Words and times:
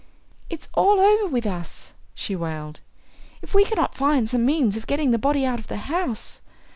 "It 0.49 0.61
is 0.61 0.67
all 0.73 0.99
over 0.99 1.27
with 1.27 1.45
us!" 1.45 1.93
she 2.15 2.35
wailed, 2.35 2.79
"if 3.43 3.53
we 3.53 3.63
cannot 3.65 3.93
find 3.93 4.27
some 4.27 4.43
means 4.47 4.75
of 4.75 4.87
getting 4.87 5.11
the 5.11 5.19
body 5.19 5.45
out 5.45 5.59
of 5.59 5.67
the 5.67 5.77
house. 5.77 6.41